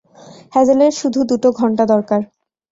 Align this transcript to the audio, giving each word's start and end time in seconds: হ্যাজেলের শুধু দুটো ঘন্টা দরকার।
হ্যাজেলের 0.53 0.93
শুধু 0.93 1.19
দুটো 1.23 1.47
ঘন্টা 1.51 1.83
দরকার। 1.85 2.21